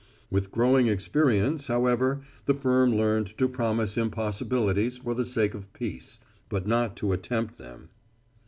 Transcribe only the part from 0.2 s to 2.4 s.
With growing experience, however,